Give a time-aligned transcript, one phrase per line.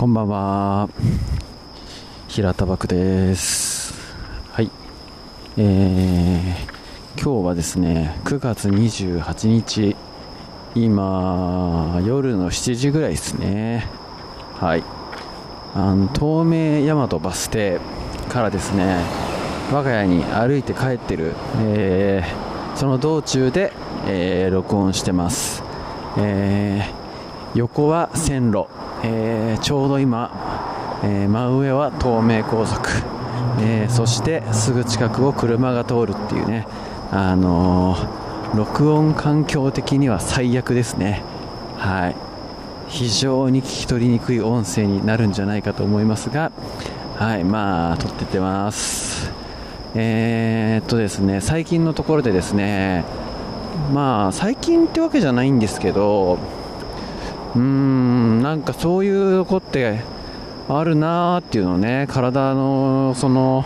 [0.00, 0.88] こんばんは。
[2.26, 3.92] 平田漠です。
[4.50, 4.70] はい。
[5.58, 9.94] えー、今日はですね9月28日。
[10.74, 13.86] 今夜の7時ぐらいですね。
[14.54, 14.84] はい。
[15.74, 17.78] あの東名大和バス停
[18.30, 19.04] からですね
[19.70, 23.70] 我が家に歩いて帰ってる、えー、その道中で、
[24.06, 25.62] えー、録音してます、
[26.16, 28.66] えー、横は線路、
[29.02, 30.30] えーちょうど今、
[31.04, 32.88] え真上は東名高速、
[33.60, 36.66] えそしてすぐ近くを車が通るっていうね。
[37.12, 37.96] あの
[38.54, 41.22] 録音環境的には最悪ですね。
[41.76, 42.16] はい。
[42.88, 46.52] 非常に聞き取りにくい音声になるんじゃないかと思いますが。
[47.16, 47.44] はい。
[47.44, 49.30] まあ撮ってってます。
[49.94, 51.40] え、っとですね。
[51.40, 53.04] 最近のところでですね。
[53.92, 56.38] まあ最近ってわけじゃないんですけど
[57.54, 60.00] うーんなんかそういうとこって
[60.68, 63.64] あるなーっていうのね体のその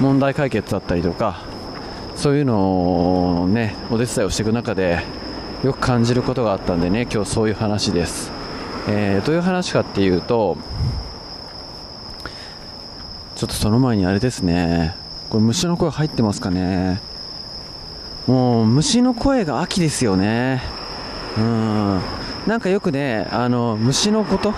[0.00, 1.42] 問題解決だったりとか
[2.16, 5.02] そういうのをねお手伝いをしていく中で
[5.64, 8.30] よく感じることがあったんでね今日そういう話です、
[8.88, 10.56] えー、どういう話かっていうと
[13.40, 14.94] ちょっとその前にあれですね。
[15.30, 17.00] これ虫の声入ってますかね。
[18.26, 20.60] もう虫の声が秋ですよね。
[21.38, 22.00] うん。
[22.46, 24.54] なんかよくねあの虫のこと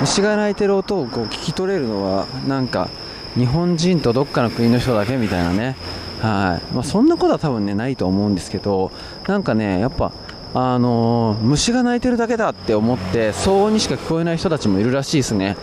[0.00, 2.88] 虫が鳴いてる音をこう聞き取れるのはなんか
[3.34, 5.76] 日本人とどっかの国の人だけみたいなね。
[6.20, 6.74] はい。
[6.74, 8.90] まあ、そんなことは多分ねないと思うんですけど
[9.26, 10.12] なんかねやっぱ
[10.54, 15.56] あのー、虫が鳴いてるだけだって思って騒音にしか聞こえない人たちもいるらしいですね。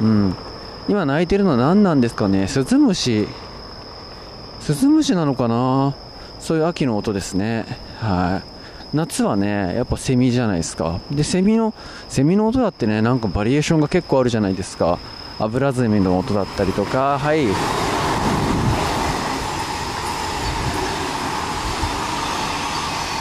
[0.00, 0.34] うん。
[0.88, 2.48] 今鳴いてるのは何なんですかね？
[2.48, 3.28] スズムシ
[4.60, 5.94] スズムシなのかな？
[6.40, 7.64] そういう秋の音ですね。
[8.00, 8.51] はい。
[8.94, 11.00] 夏はね、やっぱセミじゃないですか。
[11.10, 11.72] で、セミの、
[12.08, 14.98] セミの音だってね、なんかバリエーションが結構あるじゃないですか。
[15.38, 17.46] アブラゼミの音だったりとか、はい。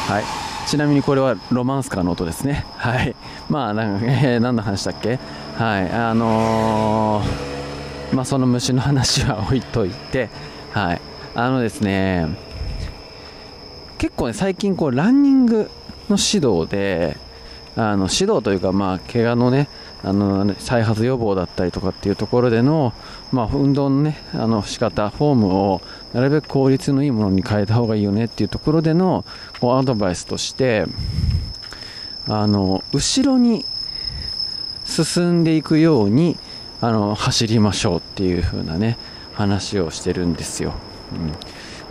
[0.07, 0.23] はい。
[0.67, 2.65] ちなみにこれはロマンスカーの音ですね。
[2.75, 3.15] はい。
[3.49, 5.19] まあ、なんか、えー、何の話だっけ？
[5.57, 5.89] はい。
[5.89, 10.29] あのー、まあ、その虫の話は置いといて、
[10.73, 11.01] はい。
[11.33, 12.27] あのですね、
[14.01, 15.69] 結構ね、最近こう、ランニング
[16.09, 17.17] の指導で、
[17.75, 19.69] あの指導というか、まあ、怪我のね、
[20.03, 22.93] あの再発予防だったりとかっていうところでの、
[23.31, 25.81] まあ、運動のね、あの仕方、フォームを
[26.13, 29.23] なるべく効率のいいものに変えた方がいいよねっていうところでの
[29.59, 30.87] こうアドバイスとして、
[32.27, 33.65] あの後ろに
[34.83, 36.39] 進んでいくように
[36.81, 38.97] あの走りましょうっていう風なね
[39.33, 40.73] 話をしてるんですよ。
[41.13, 41.33] うん、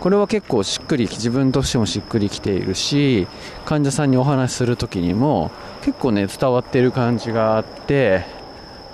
[0.01, 3.27] これは結構しっくり自分としてもしっくりきているし
[3.65, 5.51] 患者さんにお話しする時にも
[5.83, 8.25] 結構ね伝わってる感じがあって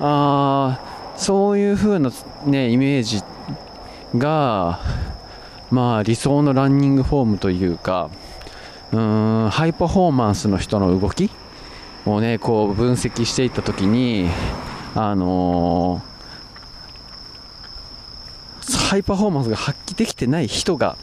[0.01, 2.11] ああそういう風な
[2.45, 3.23] ねイメージ
[4.17, 4.81] が
[5.71, 8.09] まあ理想のランニングフォームというか
[8.91, 11.31] うーんハイパフォーマンスの人の動き
[12.05, 14.27] をねこう分析していった時に
[14.93, 16.16] あのー
[18.87, 20.95] ハイパフォーマンスが発揮できてない人が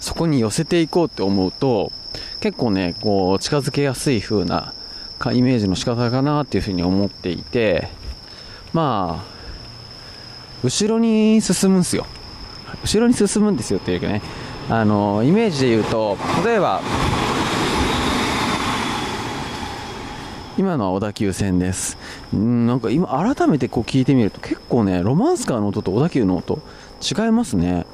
[0.00, 1.92] そこに寄せていこうって思うと
[2.40, 4.74] 結構ねこう近づけやすい風な
[5.32, 7.88] イメージの仕方かなっていうふうに思っていて
[8.72, 9.34] まあ
[10.64, 12.04] 後ろに進むんですよ。
[12.82, 14.20] 後ろに進むんですよっていうかね。
[14.68, 16.80] あのイメージで言うと例えば
[20.56, 21.98] 今のは小田急線です。
[22.34, 26.60] んなんか今改めてこう聞いてみると結構ね、ロマンスカーの音と小田急の音
[27.02, 27.86] 違いますね。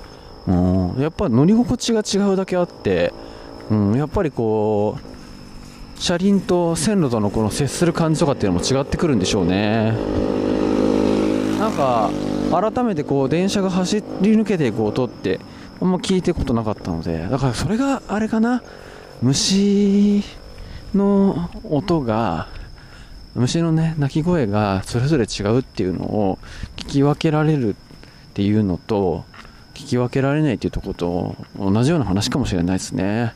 [0.46, 3.14] うん、やっぱ乗り心地が違うだけあって、
[3.70, 9.92] うん、やっぱりこう、車輪と線路とのこの接する感じとかっていうのも違ってくるんでしょうね。
[11.58, 12.10] なんか
[12.50, 15.40] 改めてこう電車が走り抜けていく音って
[15.80, 18.62] あんま聞いてことなかったので、だからそれがあれかな、
[19.22, 20.24] 虫
[20.94, 22.48] の音が
[23.34, 26.38] 虫のね鳴き声がそれぞれ違うっていうのを
[26.76, 27.74] 聞き分けられるっ
[28.34, 29.24] ていうのと
[29.74, 33.34] 聞き分けられないっていうとこと同じような話かもしれないですね。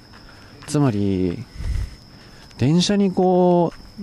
[0.66, 1.44] つまり
[2.58, 4.02] 電車にこう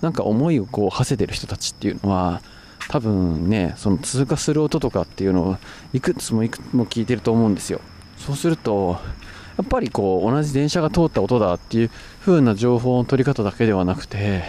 [0.00, 2.42] なんか思いをこう馳せてる人たちっていうのは
[2.88, 5.56] 多分ねその通過する音とかっていうのを
[5.92, 7.80] いくつもいくつも聞いてると思うんですよ。
[8.16, 8.98] そうすると
[9.58, 11.90] やっぱりこう同じ電車が通った音だっていう
[12.20, 14.42] 風な情報の取り方だけではなくて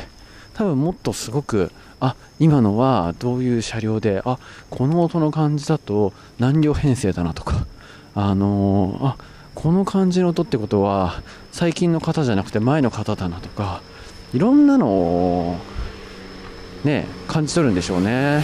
[0.53, 4.37] 多分もっとすごくあ今のはどういう車両であ
[4.69, 7.65] この音の感じだと何両編成だなとか
[8.15, 9.17] あのー、あ
[9.55, 11.21] この感じの音ってことは
[11.51, 13.81] 最近の方じゃなくて前の方だなとか
[14.33, 15.57] いろんなのを
[16.83, 18.43] ね感じ取るんでしょうね。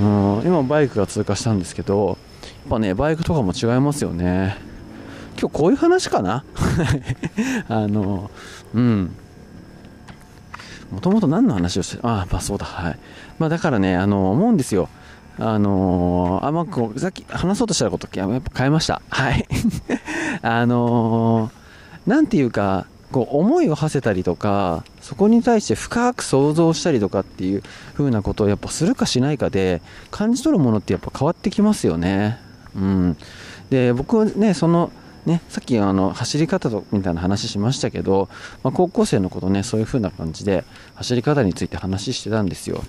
[0.00, 4.71] うん今バイクが通過したんですけどやっぱねバイクとかも違いますよね。
[5.42, 6.44] 今日こういう話かな？
[7.68, 8.30] あの
[8.74, 9.10] うん
[10.92, 12.98] もともと何の話をしてああまあそうだはい
[13.40, 14.88] まあだからねあの思うんですよ
[15.38, 19.00] あのー、あ、まあ、こう、さっき話そうとしたことやっぱ変えました。
[19.08, 19.48] はい。
[20.42, 27.62] あのー、ていうか、こう思いを馳せたりとかそこに対して深く想像したりとかっていう
[27.92, 32.38] 風なことをやっぱするかしないかで感じ取るものってやっぱ変わってきますよね。
[32.74, 33.16] うん、
[33.68, 34.90] で僕はねその
[35.26, 38.28] ね、さっきあの走り方とみたいな話しましたけど、
[38.64, 40.64] まあ、高校生のことねそういう風な感じで
[40.96, 42.82] 走り方について話してたんですよ。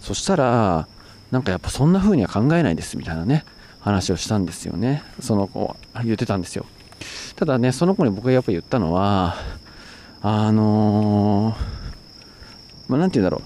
[0.00, 0.86] そしたら
[1.30, 3.44] なんかやっぱそんな風には考えないですみたいなね
[3.80, 5.02] 話をしたんですよね。
[5.20, 6.66] その子は言ってたんですよ。
[7.36, 9.36] ただねその子に僕がやっぱ言ったのは
[10.20, 13.40] あのー、まあ、て言うんだろ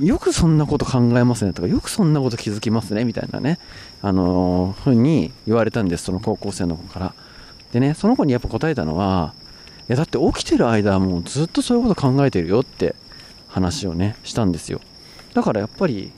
[0.00, 0.04] う。
[0.04, 3.60] よくそんなこと考えますねとかよくそんなこと気づきますねみたいなね
[4.02, 7.14] あのー、ふうに言われたんですその高校生の子から。
[7.76, 9.34] でねその子にやっぱ答えたのは
[9.80, 12.94] いやだって起きてる間はもうずっとそういうこと考えてるよって
[13.48, 14.80] 話をねしたんですよ。
[15.34, 16.10] だからやっぱり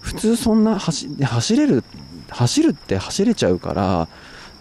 [0.00, 1.82] 普通そんな走走れる
[2.28, 4.08] 走るって走れちゃうから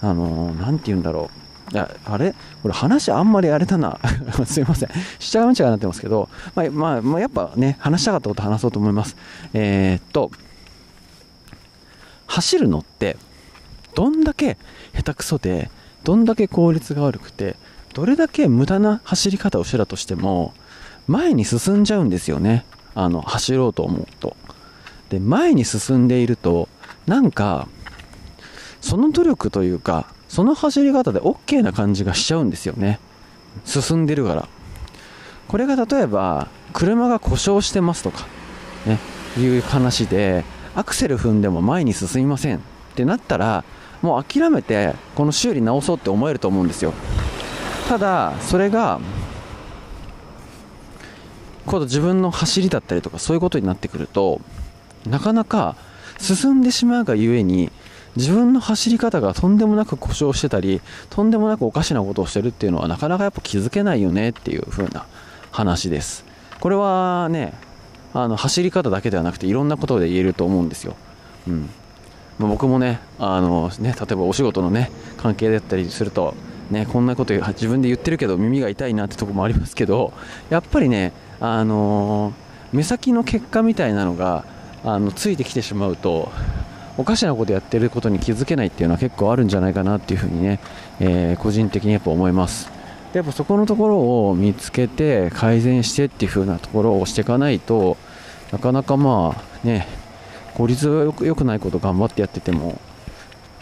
[0.01, 1.29] あのー、て言うんだろ
[1.69, 1.73] う。
[1.75, 2.33] いやあれ？
[2.63, 3.99] これ話あんまりあれだな。
[4.47, 4.89] すいません。
[5.19, 9.15] しちゃうんちゃがなってますけど、まあ、まあ、まあ、やっぱね話したかったこと話そうと思います。
[9.53, 10.31] えー、っと
[12.25, 13.15] 走るのって
[13.93, 14.57] どんだけ
[14.95, 15.69] 下手くそで
[16.03, 17.55] どんだけ効率が悪くて
[17.93, 20.53] どれだけ無駄な走り方をしてたとしても
[21.07, 22.65] 前に進んじゃうんですよね。
[22.95, 24.35] あの走ろうと思うと。
[25.09, 26.69] で前に進んでいると
[27.07, 27.67] なんか
[28.81, 32.99] その努力というかその走り方で OK な感じがしちゃうんですよね。
[33.65, 34.47] 進んでるから。
[35.47, 38.27] これが例えば車が故障してますとか
[38.85, 38.99] ね
[39.37, 40.45] いう話で
[40.75, 42.61] アクセル踏んでも前に進みません。
[42.99, 43.63] ってなったら
[44.01, 46.93] もう諦めてこの修理直そうって思えると思うんですよ。
[47.87, 48.99] ただそれが
[51.65, 54.41] 今度自分の走りだったりとかそういうことになってくると
[55.07, 55.77] なかなか
[56.17, 57.71] 進んでしまうがゆえに
[58.17, 65.05] 自分の走り方がとんでもなく故障してたりとんでもなくおかしなことをしてるっていうのはなかなかやっぱ気づけないよねっていう風な
[65.51, 66.25] 話です。
[66.59, 67.53] これはね
[68.13, 70.95] あの走り方だけではなくていろんなことで言えると思うんですよ、
[71.47, 71.69] うん。
[72.47, 76.35] 僕もねあのね例えばお仕事のね関係だったりすると
[76.71, 80.13] ね、こんなこと自分で言ってるけど耳が痛いなってとこもありますけど
[80.49, 82.31] やっぱりね、あの、
[82.71, 84.45] 目先の結果みたいなのが
[84.83, 86.31] あのついてきてしまうと
[86.97, 90.59] おかしなことやってることに気づけないっていうのは結構あるんじゃないかなっていうふうにね、
[90.99, 92.69] えー、個人的にやっぱ思います。
[93.13, 97.97] でやっぱそこのところを見つけて改善してっていう風なところをしていかないと
[98.51, 99.87] なかなかまあね
[100.59, 102.81] 効率がよく良くないこと頑張ってやってても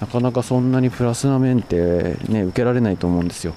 [0.02, 3.54] なかなかそんなにプラスな面ってね受けられないと思うんですよ。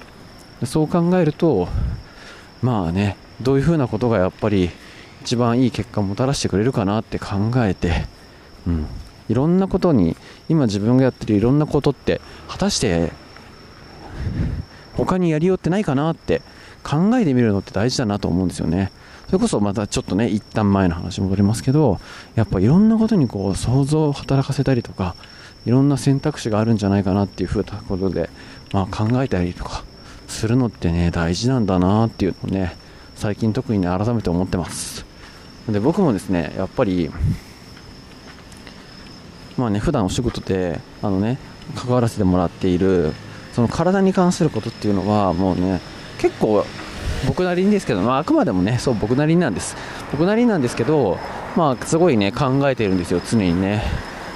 [0.63, 1.67] そう考えると
[2.61, 4.69] まあねどういうふうなことがやっぱり
[5.23, 8.05] 一番いい結果をもたらしてくれるかなって考えて、
[8.67, 8.85] うん、
[9.27, 10.15] いろんなことに
[10.47, 13.11] 今自分がやってるいろんなことって果たして
[14.93, 16.43] 他にやりようってないかなって
[16.83, 18.91] 考えてみるのって大事だなと思うんですよね。
[19.31, 22.01] それこそまたちょっとね一旦前の話戻りますけど
[22.35, 25.15] やっぱいろんなことにこう想像を働かせたりとか
[25.65, 28.29] いろんな選択肢があるんじゃないかなっていうふうなことで、
[28.73, 29.85] まあ、考えたりとか
[30.27, 32.75] するのってね大事なんだなっていうのをね
[33.15, 35.05] 最近特にね改めて思ってます。
[35.69, 37.09] で僕もですねやっぱり
[39.55, 41.37] まあね普段お仕事であのね
[41.77, 43.13] 関わらせてもらっている
[43.53, 45.79] その体に関することっていうのはもうね
[46.17, 46.65] 結構
[47.27, 49.75] 僕なりにですけど、まあ、あくまでもねそう僕なりなんです。
[50.11, 51.17] 僕なりなんですけど
[51.55, 53.83] まあすごいね考えてるんですよ常にね。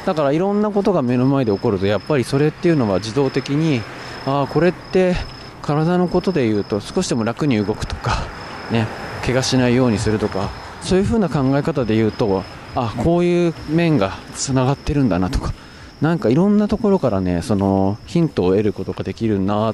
[0.06, 3.82] だからいろんなことが目の前で起こるとやっぱりそれっていうのは自動的に
[4.25, 5.15] ああこれって
[5.62, 8.27] 体のことで言うと少しでも楽に動くとか
[8.72, 8.88] ね
[9.25, 10.51] 怪我しないようにするとか
[10.82, 12.44] そういう風な考え方で言うと
[12.75, 15.54] あこういう面がつながってるんだなとか
[16.01, 19.74] なんかいろんなところからねそのヒントを得ることができるな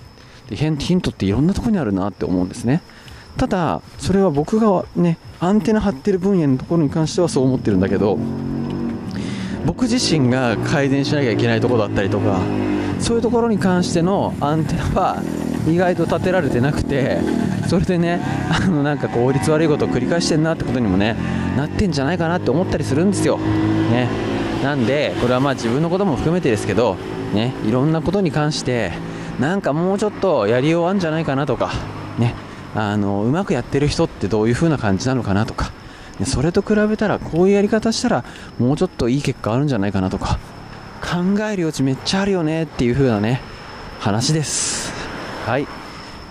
[0.50, 2.82] ヒントっていろんなところにあるなって思うんですね。
[3.38, 8.18] ただそれは僕がねアンテナ張ってる分野のところに関してはそう思ってるんだけど
[9.66, 12.40] 僕自身が改善しなきゃいけないところだったりとか
[13.00, 15.24] そういうところに関してのアンテナは
[15.68, 17.20] 意外と立てられてなくて
[17.68, 18.20] それでね
[18.50, 21.16] あのなんか効率悪いことを繰り返してんなってことにもね
[21.56, 24.08] なってんじゃないかなって思ったりするんですよ、ね、
[24.64, 26.96] なんでこれはまあ自分のことも含めてですけど、
[27.34, 28.92] ね、いろんなことに関して
[29.40, 31.72] なんかもうちょっとやりようあるんじゃないかなとか
[32.20, 32.51] ね。
[32.76, 35.72] あのうまくやってる人ってどういう風な感じなのかなとか。
[36.26, 38.24] それと比べたらこういうやり方したら
[38.60, 40.40] もうちょっといい結果あるんじゃないかなとか。
[41.02, 43.42] 考える余地めっちゃあるよねっていう風なね
[44.00, 44.94] 話です。
[45.46, 45.68] はい。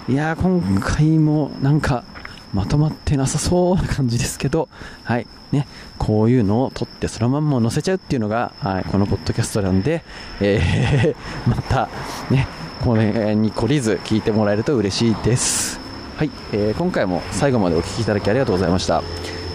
[0.08, 2.04] いや今回もなんか
[2.52, 4.68] まとまってなさそうな感じですけど、
[5.04, 5.26] はい。
[5.52, 5.66] ね、
[5.98, 10.04] こういうのを撮ってそのまんま載せちゃうっていうのが、はい、このポッドキャストなんで、
[10.40, 11.16] えー、
[11.50, 11.88] また、
[12.30, 12.46] ね、
[12.84, 15.79] これに懲りず聞いてもらえると嬉しいです。
[16.20, 19.02] はい、えー、今回も最後までお聴きいただきありがとうございました。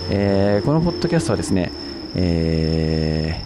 [0.10, 1.72] えー、このポッドキャストはですね、
[2.16, 3.40] え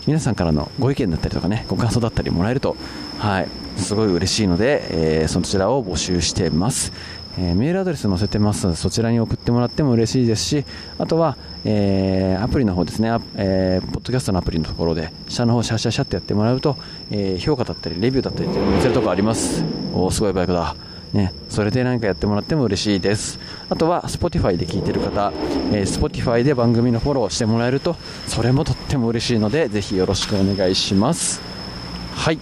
[0.00, 2.76] ー、皆さんからのご意見だったりとかね、ご感想だったりもらえると、
[3.20, 6.92] はい、すごい嬉しいので、えー、そちらを募集しています。
[7.38, 10.66] えー、メールアドレス載せてますそちらに送ってもらっても嬉しいですし
[10.98, 16.76] あとは、えー、アプリの方ですね、えー、ポッドキャストのアプリのところで下の方シャシャシャってやってもらうと、
[17.10, 19.64] え評価だったりレビューだったりって載せるとこあります
[19.94, 20.76] おすごいバイクだ
[21.12, 23.38] ね、それで何かやってもらっても嬉しいです。
[23.68, 25.32] あとは Spotify で聞いてる方、
[25.72, 31.42] えー、Spotify で番組のフォローしてもらえるとそれもとっても嬉しいのでぜひよろしくお願いします。
[32.14, 32.38] はい。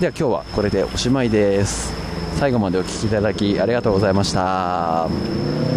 [0.00, 1.92] では今日はこれでおしまいです。
[2.36, 5.74] 最後までお聴きいただきありがとうございました。